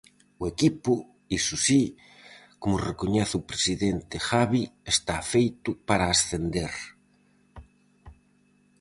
[0.41, 0.93] O equipo,
[1.37, 1.81] iso si,
[2.61, 6.73] como recoñece o presidente Javi, está feito para ascender.